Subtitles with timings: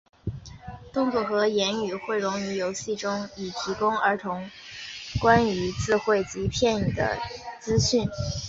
[0.91, 4.49] 动作和言语会融入游戏中以提供儿童
[5.19, 7.19] 关于字汇及片语的
[7.59, 8.09] 资讯。